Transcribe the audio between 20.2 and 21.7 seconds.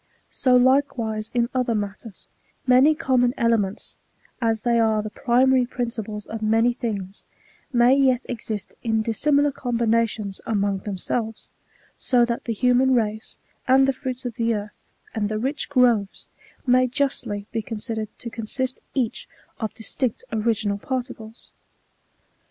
original particles.